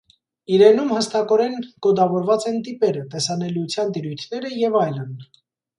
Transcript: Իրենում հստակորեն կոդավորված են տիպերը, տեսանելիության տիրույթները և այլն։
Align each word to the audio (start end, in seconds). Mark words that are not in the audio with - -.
Իրենում 0.53 0.89
հստակորեն 0.93 1.59
կոդավորված 1.87 2.49
են 2.53 2.59
տիպերը, 2.69 3.07
տեսանելիության 3.15 3.97
տիրույթները 3.99 4.57
և 4.67 4.85
այլն։ 4.87 5.19